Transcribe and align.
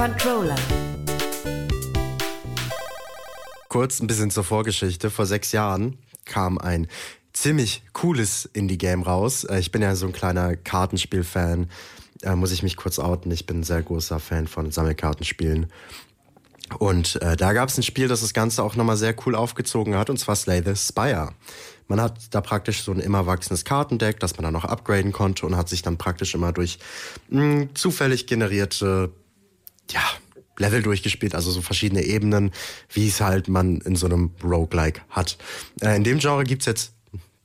Controller. 0.00 0.56
Kurz 3.68 4.00
ein 4.00 4.06
bisschen 4.06 4.30
zur 4.30 4.44
Vorgeschichte. 4.44 5.10
Vor 5.10 5.26
sechs 5.26 5.52
Jahren 5.52 5.98
kam 6.24 6.56
ein 6.56 6.86
ziemlich 7.34 7.82
cooles 7.92 8.48
Indie-Game 8.50 9.02
raus. 9.02 9.44
Äh, 9.44 9.58
Ich 9.58 9.72
bin 9.72 9.82
ja 9.82 9.94
so 9.94 10.06
ein 10.06 10.12
kleiner 10.12 10.56
Kartenspiel-Fan. 10.56 11.68
Äh, 12.22 12.34
muss 12.34 12.50
ich 12.50 12.62
mich 12.62 12.78
kurz 12.78 12.98
outen. 12.98 13.30
Ich 13.30 13.44
bin 13.44 13.60
ein 13.60 13.62
sehr 13.62 13.82
großer 13.82 14.20
Fan 14.20 14.46
von 14.46 14.70
Sammelkartenspielen. 14.70 15.66
Und 16.78 17.20
äh, 17.20 17.36
da 17.36 17.52
gab 17.52 17.68
es 17.68 17.76
ein 17.76 17.82
Spiel, 17.82 18.08
das 18.08 18.22
das 18.22 18.32
Ganze 18.32 18.62
auch 18.62 18.76
nochmal 18.76 18.96
sehr 18.96 19.14
cool 19.26 19.34
aufgezogen 19.34 19.96
hat, 19.96 20.08
und 20.08 20.16
zwar 20.16 20.34
Slay 20.34 20.62
the 20.64 20.76
Spire. 20.76 21.34
Man 21.88 22.00
hat 22.00 22.18
da 22.30 22.40
praktisch 22.40 22.84
so 22.84 22.92
ein 22.92 23.00
immer 23.00 23.26
wachsendes 23.26 23.66
Kartendeck, 23.66 24.18
das 24.18 24.38
man 24.38 24.44
dann 24.44 24.54
noch 24.54 24.64
upgraden 24.64 25.12
konnte 25.12 25.44
und 25.44 25.58
hat 25.58 25.68
sich 25.68 25.82
dann 25.82 25.98
praktisch 25.98 26.34
immer 26.34 26.52
durch 26.52 26.78
mh, 27.28 27.74
zufällig 27.74 28.26
generierte 28.26 29.12
ja, 29.92 30.02
Level 30.58 30.82
durchgespielt, 30.82 31.34
also 31.34 31.50
so 31.50 31.62
verschiedene 31.62 32.02
Ebenen, 32.04 32.52
wie 32.92 33.08
es 33.08 33.20
halt 33.20 33.48
man 33.48 33.78
in 33.78 33.96
so 33.96 34.06
einem 34.06 34.32
Roguelike 34.44 35.00
hat. 35.08 35.38
Äh, 35.80 35.96
in 35.96 36.04
dem 36.04 36.18
Genre 36.18 36.44
gibt's 36.44 36.66
jetzt 36.66 36.92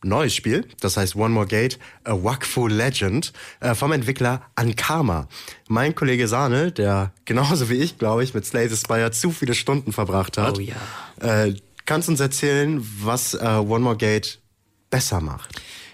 ein 0.04 0.10
neues 0.10 0.36
Spiel, 0.36 0.68
das 0.82 0.98
heißt 0.98 1.16
One 1.16 1.34
More 1.34 1.48
Gate, 1.48 1.80
A 2.04 2.12
Wakfu 2.14 2.68
Legend, 2.68 3.32
äh, 3.62 3.74
vom 3.74 3.92
Entwickler 3.94 4.42
Ankama. 4.56 5.28
Mein 5.70 5.96
Kollege 5.96 6.28
Sahne, 6.28 6.72
der 6.72 7.12
genauso 7.26 7.70
wie 7.70 7.76
ich, 7.76 7.98
glaube 7.98 8.24
ich, 8.24 8.34
mit 8.34 8.46
Slay 8.46 8.68
the 8.68 8.76
Spire 8.76 9.12
zu 9.12 9.32
viele 9.32 9.54
Stunden 9.54 9.94
verbracht 9.94 10.38
hat, 10.38 10.58
Oh 10.58 10.62
ja. 10.62 10.76
äh, 11.22 11.56
kannst 11.86 12.10
uns 12.10 12.20
erzählen, 12.20 12.86
was 13.02 13.34
äh, 13.34 13.38
One 13.46 13.80
More 13.84 13.98
Gate 13.98 14.40
besser 14.90 15.22
macht. 15.22 15.50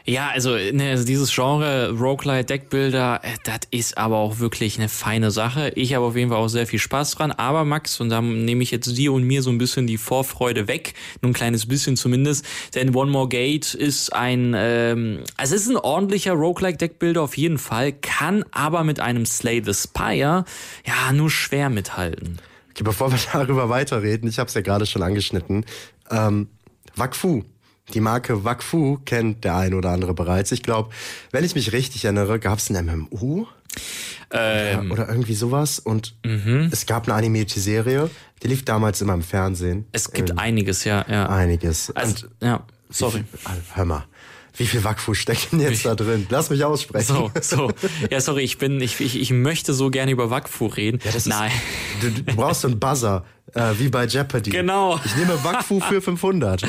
Ja, 0.06 0.30
also, 0.30 0.56
ne, 0.56 0.90
also 0.90 1.06
dieses 1.06 1.34
Genre 1.34 1.92
Roguelite 1.92 2.46
Deckbuilder, 2.46 3.22
äh, 3.24 3.38
das 3.44 3.60
ist 3.70 3.98
aber 3.98 4.18
auch 4.18 4.40
wirklich 4.40 4.78
eine 4.78 4.90
feine 4.90 5.30
Sache. 5.32 5.72
Ich 5.76 5.94
habe 5.94 6.06
auf 6.06 6.16
jeden 6.16 6.30
Fall 6.32 6.40
auch 6.40 6.48
sehr 6.48 6.66
viel 6.66 6.80
Spaß 6.80 7.12
dran. 7.12 7.32
Aber 7.32 7.66
Max, 7.66 8.00
und 8.00 8.10
da 8.10 8.22
nehme 8.22 8.64
ich 8.64 8.72
jetzt 8.72 8.98
dir 8.98 9.14
und 9.14 9.24
mir 9.24 9.44
so 9.44 9.52
ein 9.52 9.58
bisschen 9.58 9.86
die 9.86 9.98
Vorfreude 9.98 10.68
weg, 10.68 10.96
nur 11.22 11.32
ein 11.32 11.34
kleines 11.34 11.68
bisschen 11.68 11.98
zumindest, 11.98 12.46
denn 12.74 12.96
One 12.96 13.12
More 13.12 13.28
Gate 13.28 13.74
ist 13.74 14.14
ein, 14.14 14.54
ähm, 14.56 15.20
also 15.38 15.56
es 15.56 15.64
ist 15.64 15.70
ein 15.70 15.78
ordentlicher 15.78 16.34
Roguelike 16.34 16.78
Deckbuilder 16.78 17.22
auf 17.22 17.38
jeden 17.38 17.60
Fall, 17.60 17.92
kann 17.92 18.44
aber 18.52 18.84
mit 18.84 19.00
einem 19.00 19.26
Slay 19.26 19.62
the 19.64 19.74
Spire 19.74 20.46
ja 20.86 21.14
nur 21.14 21.30
schwer 21.30 21.70
mithalten. 21.70 22.40
Okay, 22.72 22.84
bevor 22.84 23.12
wir 23.12 23.20
darüber 23.34 23.70
weiterreden, 23.70 24.28
ich 24.28 24.40
habe 24.40 24.48
es 24.48 24.54
ja 24.56 24.62
gerade 24.62 24.86
schon 24.86 25.04
angeschnitten, 25.04 25.66
ähm, 26.10 26.48
Wakfu. 26.96 27.44
Die 27.94 28.00
Marke 28.02 28.44
Wakfu 28.44 29.00
kennt 29.06 29.44
der 29.44 29.56
ein 29.58 29.74
oder 29.74 29.90
andere 29.90 30.14
bereits. 30.14 30.52
Ich 30.52 30.64
glaube, 30.64 30.90
wenn 31.32 31.44
ich 31.44 31.56
mich 31.56 31.72
richtig 31.74 32.06
erinnere, 32.06 32.40
gab 32.40 32.60
es 32.60 32.70
ein 32.70 32.86
MMO 32.86 33.48
Ähm, 34.34 34.92
oder 34.92 35.10
irgendwie 35.10 35.34
sowas. 35.34 35.80
Und 35.80 36.16
es 36.72 36.86
gab 36.86 37.08
eine 37.08 37.16
animierte 37.16 37.60
Serie, 37.60 38.10
die 38.44 38.48
lief 38.48 38.64
damals 38.66 39.02
immer 39.02 39.14
im 39.14 39.22
Fernsehen. 39.24 39.86
es 39.92 40.12
gibt 40.12 40.30
Ähm, 40.32 40.40
einiges, 40.40 40.84
ja, 40.86 41.06
ja. 41.10 41.28
einiges. 41.28 41.92
Also, 41.96 42.28
ja, 42.42 42.66
sorry. 42.90 43.24
Wie 43.32 43.38
viel, 43.38 43.62
hör 43.76 43.86
mal, 43.86 44.06
wie 44.58 44.66
viel 44.68 44.84
Wakfu 44.84 45.14
steckt 45.14 45.52
denn 45.52 45.60
jetzt 45.60 45.86
da 45.86 45.96
drin? 45.96 46.28
Lass 46.30 46.50
mich 46.50 46.64
aussprechen. 46.64 47.14
So, 47.16 47.32
so. 47.42 47.72
Ja, 48.10 48.20
sorry, 48.22 48.44
ich 48.44 48.58
bin, 48.58 48.80
ich, 48.82 49.00
ich, 49.02 49.20
ich 49.20 49.32
möchte 49.32 49.74
so 49.74 49.90
gerne 49.90 50.12
über 50.12 50.30
Wakfu 50.30 50.68
reden. 50.68 51.00
Das 51.04 51.16
ist- 51.16 51.28
Nein. 51.28 51.52
Du, 52.02 52.10
du 52.12 52.24
brauchst 52.36 52.62
so 52.62 52.68
einen 52.70 52.80
Buzzer, 52.80 53.26
äh, 53.54 53.74
wie 53.78 53.90
bei 53.90 54.06
Jeopardy. 54.06 54.50
Genau. 54.50 55.00
Ich 55.04 55.16
nehme 55.16 55.44
Wakfu 55.44 55.80
für 55.80 56.02
500. 56.02 56.64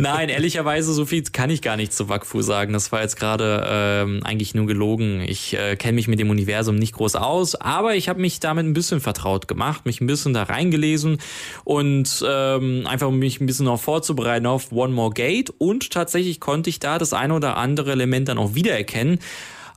Nein, 0.00 0.28
ehrlicherweise, 0.28 0.92
so 0.92 1.04
viel 1.04 1.22
kann 1.22 1.50
ich 1.50 1.62
gar 1.62 1.76
nicht 1.76 1.92
zu 1.92 2.08
Wakfu 2.08 2.42
sagen. 2.42 2.72
Das 2.72 2.92
war 2.92 3.02
jetzt 3.02 3.18
gerade 3.18 3.66
ähm, 3.68 4.20
eigentlich 4.24 4.54
nur 4.54 4.66
gelogen. 4.66 5.20
Ich 5.20 5.54
äh, 5.54 5.76
kenne 5.76 5.94
mich 5.94 6.08
mit 6.08 6.18
dem 6.18 6.30
Universum 6.30 6.76
nicht 6.76 6.94
groß 6.94 7.16
aus, 7.16 7.54
aber 7.54 7.94
ich 7.94 8.08
habe 8.08 8.20
mich 8.20 8.40
damit 8.40 8.64
ein 8.64 8.72
bisschen 8.72 9.00
vertraut 9.00 9.48
gemacht, 9.48 9.86
mich 9.86 10.00
ein 10.00 10.06
bisschen 10.06 10.34
da 10.34 10.44
reingelesen 10.44 11.18
und 11.64 12.24
ähm, 12.26 12.86
einfach 12.86 13.08
um 13.08 13.18
mich 13.18 13.40
ein 13.40 13.46
bisschen 13.46 13.66
noch 13.66 13.80
vorzubereiten 13.80 14.46
auf 14.46 14.72
One 14.72 14.94
More 14.94 15.12
Gate. 15.12 15.52
Und 15.58 15.90
tatsächlich 15.90 16.40
konnte 16.40 16.70
ich 16.70 16.80
da 16.80 16.98
das 16.98 17.12
eine 17.12 17.34
oder 17.34 17.56
andere 17.56 17.92
Element 17.92 18.28
dann 18.28 18.38
auch 18.38 18.54
wiedererkennen. 18.54 19.18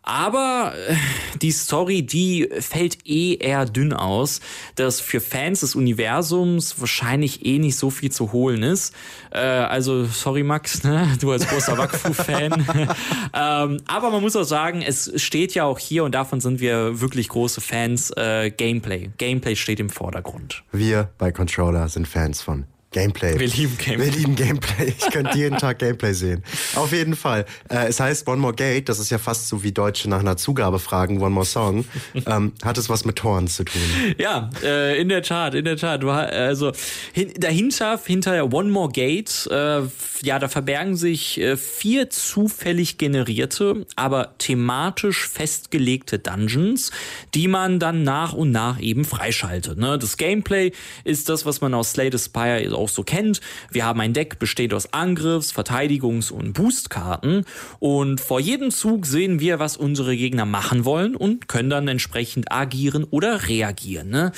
Aber 0.03 0.73
äh, 0.75 0.95
die 1.41 1.51
Story, 1.51 2.01
die 2.01 2.49
fällt 2.59 3.07
eh 3.07 3.35
eher 3.35 3.65
dünn 3.65 3.93
aus, 3.93 4.41
dass 4.75 4.99
für 4.99 5.21
Fans 5.21 5.59
des 5.59 5.75
Universums 5.75 6.79
wahrscheinlich 6.79 7.45
eh 7.45 7.59
nicht 7.59 7.75
so 7.75 7.91
viel 7.91 8.11
zu 8.11 8.31
holen 8.31 8.63
ist. 8.63 8.95
Äh, 9.31 9.39
also, 9.39 10.05
sorry 10.05 10.43
Max, 10.43 10.83
ne? 10.83 11.07
du 11.19 11.31
als 11.31 11.47
großer 11.47 11.77
Wakfu-Fan. 11.77 12.65
ähm, 13.33 13.77
aber 13.85 14.09
man 14.09 14.21
muss 14.21 14.35
auch 14.35 14.43
sagen, 14.43 14.81
es 14.81 15.11
steht 15.21 15.53
ja 15.53 15.65
auch 15.65 15.77
hier, 15.77 16.03
und 16.03 16.15
davon 16.15 16.41
sind 16.41 16.59
wir 16.59 16.99
wirklich 16.99 17.29
große 17.29 17.61
Fans, 17.61 18.11
äh, 18.17 18.49
Gameplay. 18.49 19.11
Gameplay 19.17 19.55
steht 19.55 19.79
im 19.79 19.89
Vordergrund. 19.89 20.63
Wir 20.71 21.09
bei 21.19 21.31
Controller 21.31 21.89
sind 21.89 22.07
Fans 22.07 22.41
von 22.41 22.65
Gameplay. 22.91 23.39
Wir 23.39 23.47
lieben 23.47 23.77
Gameplay. 23.77 24.05
Wir 24.05 24.11
lieben 24.11 24.35
Gameplay. 24.35 24.93
Ich 24.97 25.09
könnte 25.11 25.37
jeden 25.37 25.57
Tag 25.57 25.79
Gameplay 25.79 26.13
sehen. 26.13 26.43
Auf 26.75 26.91
jeden 26.91 27.15
Fall. 27.15 27.45
Äh, 27.69 27.87
es 27.87 28.01
heißt 28.01 28.27
One 28.27 28.37
More 28.37 28.53
Gate, 28.53 28.89
das 28.89 28.99
ist 28.99 29.09
ja 29.09 29.17
fast 29.17 29.47
so 29.47 29.63
wie 29.63 29.71
Deutsche 29.71 30.09
nach 30.09 30.19
einer 30.19 30.35
Zugabe 30.35 30.77
fragen, 30.77 31.21
One 31.21 31.29
More 31.29 31.45
Song. 31.45 31.85
ähm, 32.25 32.51
hat 32.63 32.77
es 32.77 32.89
was 32.89 33.05
mit 33.05 33.15
Toren 33.15 33.47
zu 33.47 33.63
tun? 33.63 33.81
Ja, 34.17 34.49
äh, 34.61 34.99
in 34.99 35.07
der 35.07 35.23
Tat, 35.23 35.55
in 35.55 35.65
der 35.65 35.77
Tat. 35.77 36.03
Also 36.03 36.73
hin, 37.13 37.31
dahinter, 37.37 37.99
hinter 38.05 38.53
One 38.53 38.69
More 38.69 38.91
Gate, 38.91 39.47
äh, 39.49 39.81
ja, 40.21 40.39
da 40.39 40.49
verbergen 40.49 40.95
sich 40.95 41.39
äh, 41.39 41.55
vier 41.55 42.09
zufällig 42.09 42.97
generierte, 42.97 43.85
aber 43.95 44.35
thematisch 44.37 45.29
festgelegte 45.29 46.19
Dungeons, 46.19 46.91
die 47.33 47.47
man 47.47 47.79
dann 47.79 48.03
nach 48.03 48.33
und 48.33 48.51
nach 48.51 48.79
eben 48.79 49.05
freischaltet. 49.05 49.77
Ne? 49.77 49.97
Das 49.97 50.17
Gameplay 50.17 50.71
ist 51.03 51.29
das, 51.29 51.45
was 51.45 51.61
man 51.61 51.73
aus 51.73 51.91
Slay 51.91 52.09
the 52.11 52.17
Spire 52.17 52.80
auch 52.81 52.89
so 52.89 53.03
kennt. 53.03 53.41
Wir 53.71 53.85
haben 53.85 54.01
ein 54.01 54.13
Deck, 54.13 54.39
besteht 54.39 54.73
aus 54.73 54.93
Angriffs-, 54.93 55.53
Verteidigungs- 55.53 56.31
und 56.31 56.53
Boostkarten 56.53 57.45
und 57.79 58.19
vor 58.19 58.39
jedem 58.39 58.71
Zug 58.71 59.05
sehen 59.05 59.39
wir, 59.39 59.59
was 59.59 59.77
unsere 59.77 60.15
Gegner 60.15 60.45
machen 60.45 60.85
wollen 60.85 61.15
und 61.15 61.47
können 61.47 61.69
dann 61.69 61.87
entsprechend 61.87 62.51
agieren 62.51 63.03
oder 63.03 63.47
reagieren. 63.47 64.09
Ne? 64.09 64.31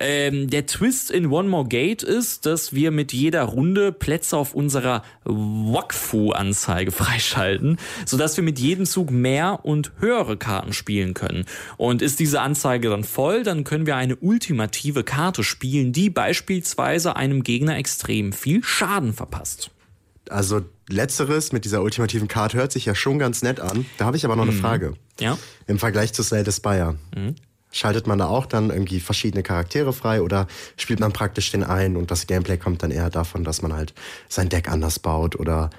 Ähm, 0.00 0.48
der 0.48 0.66
Twist 0.66 1.10
in 1.10 1.26
One 1.26 1.48
More 1.48 1.68
Gate 1.68 2.02
ist, 2.02 2.46
dass 2.46 2.72
wir 2.74 2.90
mit 2.90 3.12
jeder 3.12 3.42
Runde 3.44 3.92
Plätze 3.92 4.36
auf 4.36 4.54
unserer 4.54 5.02
Wakfu-Anzeige 5.24 6.90
freischalten, 7.00 7.78
sodass 8.06 8.36
wir 8.36 8.44
mit 8.44 8.58
jedem 8.58 8.86
Zug 8.86 9.10
mehr 9.10 9.60
und 9.62 9.92
höhere 9.98 10.36
Karten 10.36 10.72
spielen 10.72 11.14
können. 11.14 11.44
Und 11.76 12.02
ist 12.02 12.20
diese 12.20 12.40
Anzeige 12.40 12.88
dann 12.88 13.04
voll, 13.04 13.42
dann 13.42 13.64
können 13.64 13.86
wir 13.86 13.96
eine 13.96 14.16
ultimative 14.16 15.04
Karte 15.04 15.44
spielen, 15.44 15.92
die 15.92 16.10
beispielsweise 16.10 17.16
einem 17.16 17.42
Gegner 17.42 17.78
extrem 17.90 18.32
viel 18.32 18.62
Schaden 18.62 19.12
verpasst. 19.12 19.72
Also 20.28 20.62
letzteres 20.88 21.50
mit 21.50 21.64
dieser 21.64 21.82
ultimativen 21.82 22.28
Karte 22.28 22.56
hört 22.56 22.70
sich 22.70 22.86
ja 22.86 22.94
schon 22.94 23.18
ganz 23.18 23.42
nett 23.42 23.58
an. 23.58 23.84
Da 23.98 24.04
habe 24.04 24.16
ich 24.16 24.24
aber 24.24 24.36
noch 24.36 24.44
eine 24.44 24.52
Frage. 24.52 24.94
Ja? 25.18 25.36
Im 25.66 25.80
Vergleich 25.80 26.12
zu 26.12 26.22
Slay 26.22 26.44
the 26.44 26.52
Spire. 26.52 26.96
Schaltet 27.72 28.06
man 28.06 28.18
da 28.18 28.26
auch 28.26 28.46
dann 28.46 28.70
irgendwie 28.70 29.00
verschiedene 29.00 29.42
Charaktere 29.42 29.92
frei 29.92 30.22
oder 30.22 30.46
spielt 30.76 31.00
man 31.00 31.12
praktisch 31.12 31.50
den 31.50 31.64
einen 31.64 31.96
und 31.96 32.12
das 32.12 32.28
Gameplay 32.28 32.58
kommt 32.58 32.84
dann 32.84 32.92
eher 32.92 33.10
davon, 33.10 33.42
dass 33.42 33.60
man 33.60 33.72
halt 33.72 33.92
sein 34.28 34.48
Deck 34.48 34.70
anders 34.70 35.00
baut 35.00 35.34
oder 35.34 35.70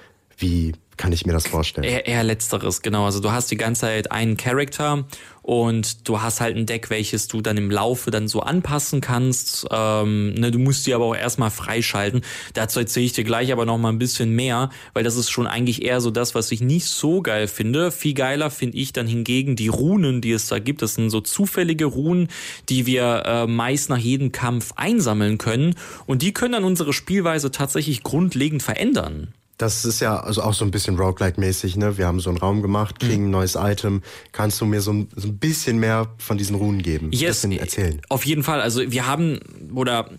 wie 0.42 0.72
kann 0.98 1.10
ich 1.10 1.24
mir 1.24 1.32
das 1.32 1.46
vorstellen? 1.46 1.84
Eher, 1.84 2.06
eher 2.06 2.22
letzteres, 2.22 2.82
genau. 2.82 3.06
Also 3.06 3.20
du 3.20 3.32
hast 3.32 3.50
die 3.50 3.56
ganze 3.56 3.82
Zeit 3.82 4.12
einen 4.12 4.36
Charakter 4.36 5.04
und 5.40 6.06
du 6.06 6.20
hast 6.20 6.40
halt 6.40 6.56
ein 6.56 6.66
Deck, 6.66 6.90
welches 6.90 7.26
du 7.28 7.40
dann 7.40 7.56
im 7.56 7.70
Laufe 7.70 8.10
dann 8.10 8.28
so 8.28 8.40
anpassen 8.40 9.00
kannst. 9.00 9.66
Ähm, 9.70 10.34
ne, 10.34 10.50
du 10.50 10.58
musst 10.58 10.86
die 10.86 10.94
aber 10.94 11.06
auch 11.06 11.16
erstmal 11.16 11.50
freischalten. 11.50 12.20
Dazu 12.52 12.78
erzähle 12.78 13.06
ich 13.06 13.14
dir 13.14 13.24
gleich 13.24 13.52
aber 13.52 13.64
noch 13.64 13.78
mal 13.78 13.88
ein 13.88 13.98
bisschen 13.98 14.30
mehr, 14.36 14.70
weil 14.92 15.02
das 15.02 15.16
ist 15.16 15.30
schon 15.30 15.46
eigentlich 15.46 15.82
eher 15.82 16.00
so 16.00 16.10
das, 16.10 16.34
was 16.34 16.52
ich 16.52 16.60
nicht 16.60 16.86
so 16.86 17.22
geil 17.22 17.48
finde. 17.48 17.90
Viel 17.90 18.14
geiler 18.14 18.50
finde 18.50 18.76
ich 18.76 18.92
dann 18.92 19.06
hingegen 19.06 19.56
die 19.56 19.68
Runen, 19.68 20.20
die 20.20 20.32
es 20.32 20.46
da 20.46 20.58
gibt. 20.58 20.82
Das 20.82 20.94
sind 20.94 21.10
so 21.10 21.20
zufällige 21.20 21.86
Runen, 21.86 22.28
die 22.68 22.86
wir 22.86 23.22
äh, 23.24 23.46
meist 23.46 23.88
nach 23.88 23.98
jedem 23.98 24.30
Kampf 24.30 24.72
einsammeln 24.76 25.38
können 25.38 25.74
und 26.06 26.22
die 26.22 26.32
können 26.32 26.52
dann 26.52 26.64
unsere 26.64 26.92
Spielweise 26.92 27.50
tatsächlich 27.50 28.02
grundlegend 28.02 28.62
verändern. 28.62 29.32
Das 29.58 29.84
ist 29.84 30.00
ja 30.00 30.18
also 30.18 30.42
auch 30.42 30.54
so 30.54 30.64
ein 30.64 30.70
bisschen 30.70 30.96
Roguelike-mäßig, 30.96 31.76
ne? 31.76 31.96
Wir 31.98 32.06
haben 32.06 32.20
so 32.20 32.30
einen 32.30 32.38
Raum 32.38 32.62
gemacht, 32.62 32.98
kriegen 32.98 33.26
ein 33.26 33.30
neues 33.30 33.54
Item. 33.54 34.02
Kannst 34.32 34.60
du 34.60 34.64
mir 34.64 34.80
so 34.80 34.92
ein, 34.92 35.08
so 35.14 35.28
ein 35.28 35.38
bisschen 35.38 35.78
mehr 35.78 36.08
von 36.18 36.38
diesen 36.38 36.56
Runen 36.56 36.82
geben? 36.82 37.10
Yes, 37.12 37.42
bisschen 37.42 37.52
erzählen. 37.52 38.00
Auf 38.08 38.24
jeden 38.26 38.42
Fall. 38.42 38.60
Also 38.60 38.90
wir 38.90 39.06
haben, 39.06 39.38
oder 39.74 40.10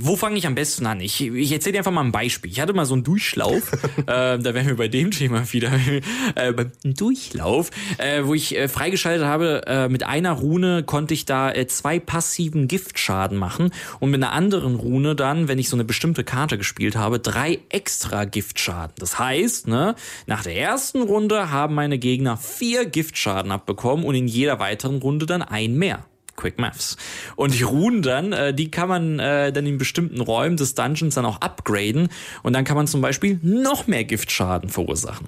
wo 0.00 0.16
fange 0.16 0.36
ich 0.36 0.46
am 0.46 0.54
besten 0.54 0.86
an? 0.86 1.00
Ich, 1.00 1.20
ich 1.20 1.52
erzähle 1.52 1.74
dir 1.74 1.78
einfach 1.78 1.92
mal 1.92 2.02
ein 2.02 2.12
Beispiel. 2.12 2.50
Ich 2.50 2.60
hatte 2.60 2.72
mal 2.72 2.86
so 2.86 2.94
einen 2.94 3.04
Durchlauf, 3.04 3.72
äh, 3.98 4.04
da 4.06 4.54
wären 4.54 4.66
wir 4.66 4.76
bei 4.76 4.88
dem 4.88 5.10
Thema 5.10 5.52
wieder, 5.52 5.70
äh, 6.34 6.52
beim 6.52 6.72
Durchlauf, 6.82 7.70
äh, 7.98 8.24
wo 8.24 8.34
ich 8.34 8.56
äh, 8.56 8.68
freigeschaltet 8.68 9.24
habe, 9.24 9.62
äh, 9.66 9.88
mit 9.88 10.02
einer 10.02 10.32
Rune 10.32 10.82
konnte 10.82 11.14
ich 11.14 11.24
da 11.24 11.52
äh, 11.52 11.66
zwei 11.66 12.00
passiven 12.00 12.68
Giftschaden 12.68 13.36
machen 13.38 13.70
und 14.00 14.10
mit 14.10 14.22
einer 14.22 14.32
anderen 14.32 14.76
Rune 14.76 15.14
dann, 15.14 15.46
wenn 15.46 15.58
ich 15.58 15.68
so 15.68 15.76
eine 15.76 15.84
bestimmte 15.84 16.24
Karte 16.24 16.58
gespielt 16.58 16.96
habe, 16.96 17.18
drei 17.18 17.60
extra 17.68 18.24
Giftschaden. 18.24 18.77
Das 18.98 19.18
heißt, 19.18 19.66
ne, 19.66 19.94
nach 20.26 20.42
der 20.42 20.56
ersten 20.56 21.02
Runde 21.02 21.50
haben 21.50 21.74
meine 21.74 21.98
Gegner 21.98 22.36
vier 22.36 22.86
Giftschaden 22.86 23.50
abbekommen 23.50 24.04
und 24.04 24.14
in 24.14 24.28
jeder 24.28 24.58
weiteren 24.58 24.98
Runde 24.98 25.26
dann 25.26 25.42
ein 25.42 25.74
mehr. 25.74 26.04
Quick 26.36 26.58
Maths. 26.58 26.96
Und 27.34 27.58
die 27.58 27.64
Runen 27.64 28.00
dann, 28.00 28.32
äh, 28.32 28.54
die 28.54 28.70
kann 28.70 28.88
man 28.88 29.18
äh, 29.18 29.52
dann 29.52 29.66
in 29.66 29.76
bestimmten 29.76 30.20
Räumen 30.20 30.56
des 30.56 30.74
Dungeons 30.74 31.16
dann 31.16 31.26
auch 31.26 31.40
upgraden 31.40 32.08
und 32.44 32.52
dann 32.52 32.64
kann 32.64 32.76
man 32.76 32.86
zum 32.86 33.00
Beispiel 33.00 33.40
noch 33.42 33.88
mehr 33.88 34.04
Giftschaden 34.04 34.70
verursachen. 34.70 35.26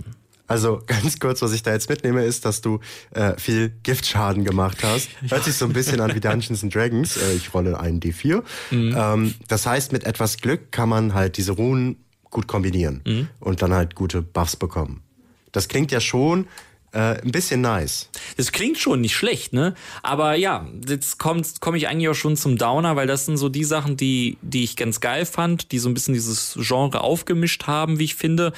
Also 0.51 0.83
ganz 0.87 1.21
kurz, 1.21 1.43
was 1.43 1.53
ich 1.53 1.63
da 1.63 1.73
jetzt 1.73 1.89
mitnehme, 1.89 2.25
ist, 2.25 2.45
dass 2.45 2.61
du 2.61 2.81
äh, 3.13 3.39
viel 3.39 3.73
Giftschaden 3.85 4.45
gemacht 4.45 4.79
hast. 4.83 5.09
Hört 5.29 5.45
sich 5.45 5.55
so 5.55 5.65
ein 5.65 5.73
bisschen 5.73 6.01
an 6.01 6.13
wie 6.13 6.19
Dungeons 6.19 6.65
and 6.65 6.75
Dragons. 6.75 7.17
Äh, 7.17 7.35
ich 7.35 7.55
rolle 7.55 7.79
einen 7.79 8.01
D4. 8.01 8.43
Mhm. 8.73 8.97
Ähm, 8.99 9.35
das 9.47 9.67
heißt, 9.67 9.93
mit 9.93 10.03
etwas 10.03 10.39
Glück 10.39 10.73
kann 10.73 10.89
man 10.89 11.15
halt 11.15 11.37
diese 11.37 11.53
Runen 11.53 12.05
gut 12.31 12.47
kombinieren 12.47 13.03
mhm. 13.07 13.29
und 13.41 13.63
dann 13.63 13.75
halt 13.75 13.95
gute 13.95 14.23
Buffs 14.23 14.57
bekommen. 14.57 15.03
Das 15.53 15.69
klingt 15.69 15.91
ja 15.93 16.01
schon 16.01 16.47
äh, 16.93 17.21
ein 17.23 17.31
bisschen 17.31 17.61
nice. 17.61 18.11
Das 18.37 18.51
klingt 18.51 18.79
schon 18.79 19.01
nicht 19.01 19.15
schlecht, 19.15 19.53
ne? 19.53 19.75
Aber 20.03 20.35
ja, 20.35 20.67
jetzt 20.89 21.19
komme 21.19 21.43
komm 21.61 21.75
ich 21.77 21.89
eigentlich 21.89 22.09
auch 22.09 22.15
schon 22.15 22.37
zum 22.37 22.59
Downer, 22.59 22.97
weil 22.97 23.07
das 23.07 23.27
sind 23.27 23.37
so 23.37 23.49
die 23.49 23.65
Sachen, 23.65 23.97
die, 23.97 24.39
die 24.43 24.65
ich 24.65 24.77
ganz 24.77 25.01
geil 25.01 25.25
fand, 25.25 25.71
die 25.71 25.79
so 25.79 25.89
ein 25.89 25.95
bisschen 25.95 26.15
dieses 26.15 26.59
Genre 26.61 27.01
aufgemischt 27.01 27.67
haben, 27.67 27.99
wie 27.99 28.05
ich 28.05 28.17
finde, 28.17 28.53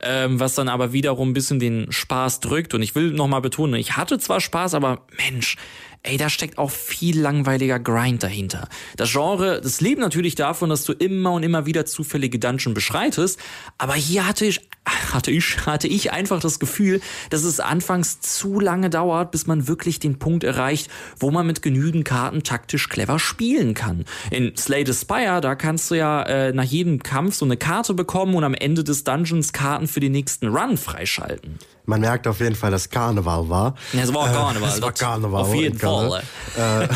ähm, 0.00 0.38
was 0.38 0.54
dann 0.54 0.68
aber 0.68 0.92
wiederum 0.92 1.30
ein 1.30 1.34
bisschen 1.34 1.60
den 1.60 1.90
Spaß 1.90 2.40
drückt. 2.40 2.74
Und 2.74 2.82
ich 2.82 2.94
will 2.94 3.12
nochmal 3.12 3.40
betonen, 3.40 3.80
ich 3.80 3.96
hatte 3.96 4.18
zwar 4.18 4.40
Spaß, 4.40 4.74
aber 4.74 5.06
Mensch, 5.16 5.56
ey, 6.02 6.16
da 6.16 6.30
steckt 6.30 6.58
auch 6.58 6.70
viel 6.70 7.20
langweiliger 7.20 7.78
Grind 7.78 8.22
dahinter. 8.22 8.68
Das 8.96 9.12
Genre, 9.12 9.60
das 9.60 9.80
lebt 9.80 10.00
natürlich 10.00 10.34
davon, 10.34 10.70
dass 10.70 10.84
du 10.84 10.92
immer 10.92 11.32
und 11.32 11.42
immer 11.42 11.66
wieder 11.66 11.86
zufällige 11.86 12.38
Dungeon 12.38 12.74
beschreitest, 12.74 13.38
aber 13.78 13.94
hier 13.94 14.26
hatte 14.26 14.46
ich 14.46 14.68
hatte 15.12 15.30
ich, 15.30 15.66
hatte 15.66 15.88
ich 15.88 16.12
einfach 16.12 16.40
das 16.40 16.58
Gefühl, 16.58 17.00
dass 17.30 17.44
es 17.44 17.60
anfangs 17.60 18.20
zu 18.20 18.60
lange 18.60 18.90
dauert, 18.90 19.30
bis 19.30 19.46
man 19.46 19.68
wirklich 19.68 19.98
den 19.98 20.18
Punkt 20.18 20.44
erreicht, 20.44 20.90
wo 21.18 21.30
man 21.30 21.46
mit 21.46 21.62
genügend 21.62 22.04
Karten 22.04 22.42
taktisch 22.42 22.88
clever 22.88 23.18
spielen 23.18 23.74
kann. 23.74 24.04
In 24.30 24.56
Slay 24.56 24.84
the 24.86 24.94
Spire, 24.94 25.40
da 25.40 25.54
kannst 25.54 25.90
du 25.90 25.94
ja 25.94 26.22
äh, 26.22 26.52
nach 26.52 26.64
jedem 26.64 27.02
Kampf 27.02 27.34
so 27.34 27.44
eine 27.44 27.56
Karte 27.56 27.94
bekommen 27.94 28.34
und 28.34 28.44
am 28.44 28.54
Ende 28.54 28.84
des 28.84 29.04
Dungeons 29.04 29.52
Karten 29.52 29.88
für 29.88 30.00
den 30.00 30.12
nächsten 30.12 30.48
Run 30.48 30.76
freischalten. 30.76 31.58
Man 31.88 32.02
merkt 32.02 32.26
auf 32.26 32.40
jeden 32.40 32.54
Fall, 32.54 32.70
dass 32.70 32.90
Karneval 32.90 33.48
war. 33.48 33.74
Ja, 33.94 34.02
es 34.02 34.12
war 34.12 34.30
Karneval. 34.30 34.68
Äh, 34.68 34.72
es 34.74 34.82
war 34.82 34.92
Karneval. 34.92 35.40
Auf 35.40 35.54
jeden 35.54 35.78
Fall. 35.78 36.22
Äh, 36.54 36.88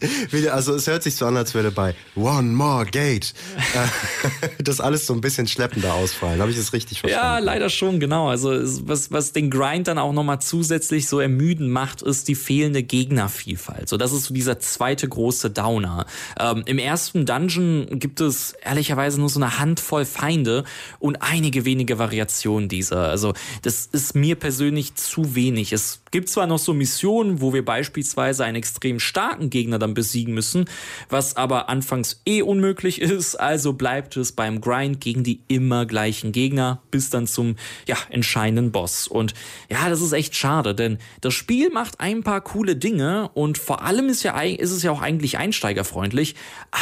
also 0.50 0.74
es 0.74 0.86
hört 0.86 1.02
sich 1.02 1.16
so 1.16 1.26
an, 1.26 1.36
als 1.36 1.52
würde 1.52 1.70
bei 1.70 1.94
One 2.16 2.48
More 2.48 2.86
Gate 2.86 3.34
äh, 3.58 4.48
das 4.62 4.80
alles 4.80 5.06
so 5.06 5.12
ein 5.12 5.20
bisschen 5.20 5.46
schleppender 5.46 5.92
ausfallen. 5.92 6.40
Habe 6.40 6.50
ich 6.50 6.56
das 6.56 6.72
richtig 6.72 7.00
verstanden? 7.00 7.26
Ja, 7.26 7.38
leider 7.40 7.68
schon, 7.68 8.00
genau. 8.00 8.28
Also 8.28 8.50
was, 8.88 9.12
was 9.12 9.32
den 9.32 9.50
Grind 9.50 9.86
dann 9.88 9.98
auch 9.98 10.14
nochmal 10.14 10.40
zusätzlich 10.40 11.06
so 11.06 11.20
ermüden 11.20 11.68
macht, 11.68 12.00
ist 12.00 12.28
die 12.28 12.34
fehlende 12.34 12.82
Gegnervielfalt. 12.82 13.90
So, 13.90 13.98
das 13.98 14.12
ist 14.12 14.24
so 14.24 14.32
dieser 14.34 14.58
zweite 14.60 15.06
große 15.06 15.50
Downer. 15.50 16.06
Ähm, 16.38 16.62
Im 16.64 16.78
ersten 16.78 17.26
Dungeon 17.26 17.98
gibt 17.98 18.22
es 18.22 18.54
ehrlicherweise 18.64 19.20
nur 19.20 19.28
so 19.28 19.38
eine 19.38 19.58
Handvoll 19.58 20.06
Feinde 20.06 20.64
und 21.00 21.20
einige 21.20 21.66
wenige 21.66 21.98
Variationen 21.98 22.70
dieser. 22.70 23.08
Also 23.08 23.34
das 23.60 23.89
ist 23.92 24.14
mir 24.14 24.36
persönlich 24.36 24.94
zu 24.94 25.34
wenig. 25.34 25.72
Es 25.72 26.02
gibt 26.10 26.28
zwar 26.28 26.46
noch 26.46 26.58
so 26.58 26.72
Missionen, 26.72 27.40
wo 27.40 27.52
wir 27.52 27.64
beispielsweise 27.64 28.44
einen 28.44 28.56
extrem 28.56 29.00
starken 29.00 29.50
Gegner 29.50 29.78
dann 29.78 29.94
besiegen 29.94 30.34
müssen, 30.34 30.66
was 31.08 31.36
aber 31.36 31.68
anfangs 31.68 32.20
eh 32.26 32.42
unmöglich 32.42 33.00
ist, 33.00 33.36
also 33.36 33.72
bleibt 33.72 34.16
es 34.16 34.32
beim 34.32 34.60
Grind 34.60 35.00
gegen 35.00 35.24
die 35.24 35.40
immer 35.48 35.86
gleichen 35.86 36.32
Gegner 36.32 36.82
bis 36.90 37.10
dann 37.10 37.26
zum 37.26 37.56
ja, 37.86 37.96
entscheidenden 38.10 38.72
Boss. 38.72 39.08
Und 39.08 39.34
ja, 39.70 39.88
das 39.88 40.00
ist 40.00 40.12
echt 40.12 40.34
schade, 40.36 40.74
denn 40.74 40.98
das 41.20 41.34
Spiel 41.34 41.70
macht 41.70 42.00
ein 42.00 42.22
paar 42.22 42.40
coole 42.40 42.76
Dinge 42.76 43.30
und 43.34 43.58
vor 43.58 43.82
allem 43.82 44.08
ist, 44.08 44.22
ja, 44.22 44.40
ist 44.40 44.70
es 44.70 44.82
ja 44.82 44.90
auch 44.90 45.02
eigentlich 45.02 45.38
einsteigerfreundlich, 45.38 46.34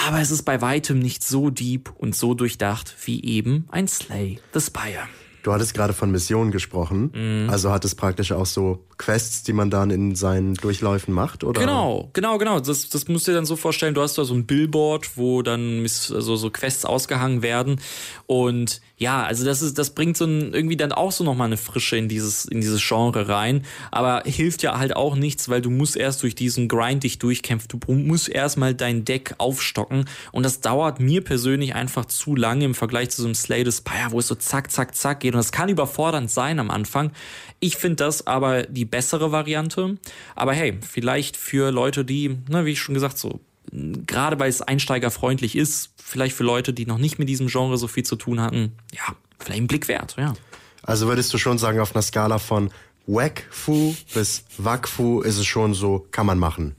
aber 0.07 0.21
es 0.21 0.31
ist 0.31 0.43
bei 0.43 0.61
weitem 0.61 0.99
nicht 0.99 1.23
so 1.23 1.51
deep 1.51 1.93
und 1.97 2.15
so 2.15 2.35
durchdacht 2.35 2.95
wie 3.05 3.23
eben 3.25 3.67
ein 3.71 3.89
Slay 3.89 4.41
the 4.53 4.61
Spire. 4.61 5.09
Du 5.43 5.53
hattest 5.53 5.75
gerade 5.75 5.93
von 5.93 6.11
Missionen 6.11 6.51
gesprochen. 6.51 7.11
Mhm. 7.15 7.51
Also 7.51 7.71
hat 7.71 7.85
es 7.85 7.95
praktisch 7.95 8.33
auch 8.33 8.47
so 8.47 8.85
Quests, 8.99 9.45
die 9.45 9.53
man 9.53 9.71
dann 9.71 9.91
in 9.91 10.17
seinen 10.17 10.55
Durchläufen 10.55 11.15
macht, 11.15 11.45
oder? 11.45 11.61
Genau, 11.61 12.11
genau, 12.13 12.37
genau. 12.37 12.59
Das, 12.59 12.89
das 12.89 13.07
musst 13.07 13.27
du 13.27 13.31
dir 13.31 13.37
dann 13.37 13.47
so 13.47 13.55
vorstellen. 13.57 13.95
Du 13.95 14.03
hast 14.03 14.19
da 14.19 14.25
so 14.25 14.35
ein 14.35 14.45
Billboard, 14.45 15.17
wo 15.17 15.43
dann 15.43 15.83
also 15.83 16.37
so 16.37 16.51
Quests 16.51 16.85
ausgehangen 16.85 17.43
werden. 17.43 17.81
Und 18.27 18.81
ja, 18.97 19.23
also 19.23 19.45
das 19.45 19.63
ist, 19.63 19.79
das 19.79 19.91
bringt 19.91 20.17
so 20.17 20.25
ein, 20.25 20.53
irgendwie 20.53 20.77
dann 20.77 20.91
auch 20.91 21.13
so 21.13 21.23
nochmal 21.23 21.47
eine 21.47 21.57
Frische 21.57 21.97
in 21.97 22.09
dieses, 22.09 22.45
in 22.45 22.61
dieses 22.61 22.87
Genre 22.87 23.29
rein. 23.29 23.65
Aber 23.93 24.23
hilft 24.27 24.65
ja 24.65 24.77
halt 24.77 24.97
auch 24.97 25.15
nichts, 25.15 25.49
weil 25.49 25.63
du 25.63 25.71
musst 25.71 25.97
erst 25.97 26.25
durch 26.25 26.35
diesen 26.35 26.67
Grind 26.67 27.05
dich 27.05 27.21
durchkämpfen. 27.21 27.69
Du 27.81 27.93
musst 27.93 28.29
erstmal 28.29 28.75
dein 28.75 29.05
Deck 29.05 29.37
aufstocken. 29.39 30.07
Und 30.33 30.43
das 30.43 30.61
dauert 30.61 30.99
mir 30.99 31.23
persönlich 31.23 31.77
einfach 31.77 32.07
zu 32.07 32.35
lange 32.35 32.65
im 32.65 32.75
Vergleich 32.75 33.11
zu 33.11 33.23
so 33.23 33.29
einem 33.29 33.37
Slay 33.37 33.65
the 33.65 33.71
Spire, 33.71 34.11
wo 34.11 34.19
es 34.19 34.27
so 34.27 34.35
zack, 34.35 34.73
zack, 34.73 34.97
zack 34.97 35.21
geht. 35.21 35.35
Und 35.35 35.39
das 35.39 35.53
kann 35.53 35.69
überfordernd 35.69 36.31
sein 36.31 36.59
am 36.59 36.71
Anfang. 36.71 37.13
Ich 37.61 37.77
finde 37.77 37.97
das 37.97 38.27
aber 38.27 38.65
die 38.65 38.88
bessere 38.91 39.33
Variante. 39.33 39.99
Aber 40.35 40.53
hey, 40.53 40.79
vielleicht 40.81 41.37
für 41.37 41.71
Leute, 41.71 42.05
die, 42.05 42.39
ne, 42.49 42.65
wie 42.65 42.73
ich 42.73 42.81
schon 42.81 42.95
gesagt, 42.95 43.19
so 43.19 43.41
gerade 43.73 44.39
weil 44.39 44.49
es 44.49 44.63
einsteigerfreundlich 44.63 45.57
ist, 45.57 45.91
vielleicht 46.03 46.35
für 46.35 46.45
Leute, 46.45 46.73
die 46.73 46.87
noch 46.87 46.99
nicht 46.99 47.19
mit 47.19 47.29
diesem 47.29 47.49
Genre 47.49 47.77
so 47.77 47.87
viel 47.87 48.03
zu 48.03 48.17
tun 48.17 48.41
hatten, 48.41 48.73
ja, 48.93 49.15
vielleicht 49.39 49.61
ein 49.61 49.67
Blick 49.67 49.89
wert, 49.89 50.17
ja. 50.19 50.35
Also 50.83 51.07
würdest 51.07 51.33
du 51.35 51.39
schon 51.39 51.59
sagen, 51.59 51.81
auf 51.81 51.95
einer 51.95 52.03
Skala 52.03 52.39
von 52.39 52.71
Wackfu 53.07 53.95
bis 54.15 54.45
Wakfu 54.59 55.23
ist 55.23 55.39
es 55.39 55.47
schon 55.47 55.75
so, 55.75 56.07
kann 56.11 56.27
man 56.27 56.39
machen. 56.39 56.75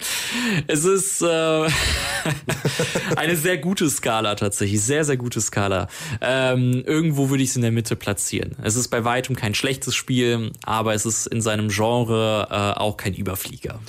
Es 0.67 0.85
ist 0.85 1.21
äh, 1.21 1.25
eine 3.15 3.35
sehr 3.35 3.57
gute 3.57 3.89
Skala 3.89 4.35
tatsächlich, 4.35 4.81
sehr, 4.81 5.05
sehr 5.05 5.17
gute 5.17 5.41
Skala. 5.41 5.87
Ähm, 6.21 6.83
irgendwo 6.85 7.29
würde 7.29 7.43
ich 7.43 7.49
es 7.49 7.55
in 7.55 7.61
der 7.61 7.71
Mitte 7.71 7.95
platzieren. 7.95 8.55
Es 8.61 8.75
ist 8.75 8.89
bei 8.89 9.03
weitem 9.03 9.35
kein 9.35 9.53
schlechtes 9.53 9.95
Spiel, 9.95 10.51
aber 10.63 10.93
es 10.93 11.05
ist 11.05 11.27
in 11.27 11.41
seinem 11.41 11.69
Genre 11.69 12.47
äh, 12.49 12.79
auch 12.79 12.97
kein 12.97 13.13
Überflieger. 13.13 13.79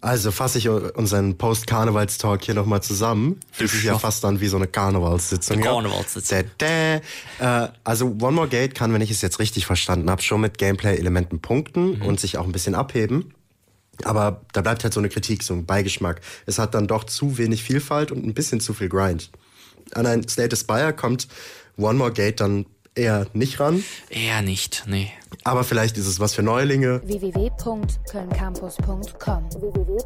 Also 0.00 0.30
fasse 0.30 0.58
ich 0.58 0.68
unseren 0.68 1.36
Post-Karnevals-Talk 1.38 2.44
hier 2.44 2.54
nochmal 2.54 2.82
zusammen. 2.82 3.40
Fühlt 3.50 3.70
sich 3.70 3.82
ja 3.82 3.98
fast 3.98 4.24
an 4.24 4.40
wie 4.40 4.46
so 4.46 4.56
eine 4.56 4.68
Karnevalssitzung. 4.68 5.60
Karnevalssitzung. 5.60 6.44
Äh, 6.60 7.00
also 7.82 8.06
One 8.20 8.32
More 8.32 8.48
Gate 8.48 8.76
kann, 8.76 8.92
wenn 8.92 9.00
ich 9.00 9.10
es 9.10 9.22
jetzt 9.22 9.40
richtig 9.40 9.66
verstanden 9.66 10.08
habe, 10.08 10.22
schon 10.22 10.40
mit 10.40 10.56
Gameplay-Elementen 10.56 11.40
punkten 11.40 11.98
mhm. 11.98 12.02
und 12.02 12.20
sich 12.20 12.38
auch 12.38 12.44
ein 12.44 12.52
bisschen 12.52 12.76
abheben. 12.76 13.34
Aber 14.04 14.42
da 14.52 14.60
bleibt 14.60 14.84
halt 14.84 14.94
so 14.94 15.00
eine 15.00 15.08
Kritik, 15.08 15.42
so 15.42 15.54
ein 15.54 15.66
Beigeschmack. 15.66 16.20
Es 16.46 16.58
hat 16.58 16.74
dann 16.74 16.86
doch 16.86 17.04
zu 17.04 17.38
wenig 17.38 17.62
Vielfalt 17.62 18.12
und 18.12 18.24
ein 18.24 18.34
bisschen 18.34 18.60
zu 18.60 18.74
viel 18.74 18.88
Grind. 18.88 19.30
An 19.94 20.06
ein 20.06 20.28
Slate 20.28 20.54
Aspire 20.54 20.92
kommt 20.92 21.28
One 21.76 21.98
More 21.98 22.12
Gate 22.12 22.40
dann 22.40 22.66
eher 22.94 23.26
nicht 23.32 23.58
ran. 23.60 23.82
Eher 24.10 24.42
nicht, 24.42 24.84
nee. 24.86 25.10
Aber 25.44 25.64
vielleicht 25.64 25.96
ist 25.96 26.06
es 26.06 26.20
was 26.20 26.34
für 26.34 26.42
Neulinge. 26.42 27.00
www.kölncampus.com 27.04 29.50
www 29.52 29.98